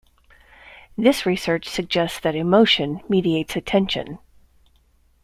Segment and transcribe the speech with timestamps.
[0.97, 4.17] This research suggests that emotion mediates attention.